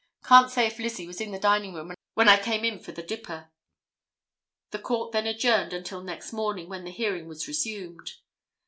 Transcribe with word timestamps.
Can't 0.25 0.49
say 0.49 0.65
if 0.65 0.79
Lizzie 0.79 1.05
was 1.05 1.21
in 1.21 1.29
the 1.29 1.37
dining 1.37 1.75
room 1.75 1.93
when 2.15 2.27
I 2.27 2.41
came 2.41 2.65
in 2.65 2.79
for 2.79 2.91
the 2.91 3.03
dipper." 3.03 3.51
The 4.71 4.79
court 4.79 5.11
then 5.11 5.27
adjourned 5.27 5.73
until 5.73 6.01
next 6.01 6.33
morning, 6.33 6.67
when 6.69 6.85
the 6.85 6.89
hearing 6.91 7.27
was 7.27 7.47
resumed. 7.47 8.13